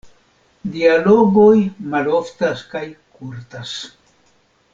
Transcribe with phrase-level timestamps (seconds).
[0.77, 1.53] Dialogoj
[1.91, 2.83] maloftas kaj
[3.19, 3.77] kurtas.